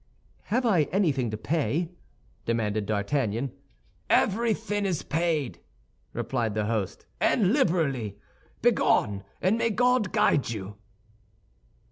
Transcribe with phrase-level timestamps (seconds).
[0.45, 1.91] "Have I anything to pay?"
[2.47, 3.51] demanded D'Artagnan.
[4.09, 5.59] "Everything is paid,"
[6.11, 8.17] replied the host, "and liberally.
[8.63, 10.77] Begone, and may God guide you!"